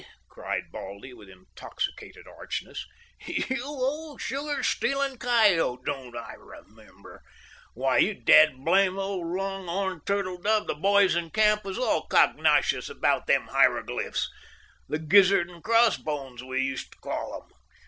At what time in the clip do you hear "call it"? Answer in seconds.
16.97-17.55